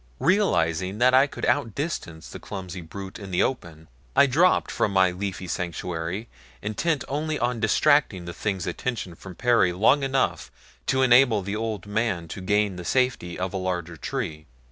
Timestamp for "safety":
12.83-13.37